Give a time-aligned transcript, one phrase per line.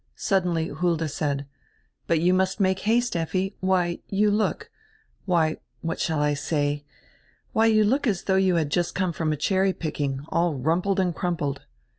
[0.15, 1.45] Suddenly Hulda said:
[2.07, 4.71] "But you must make haste, Effi; why, you look—
[5.25, 6.83] why, what shall I say—
[7.53, 10.99] why, you look as though you had just come from a cherry picking, all rumpled
[10.99, 11.61] and crumpled.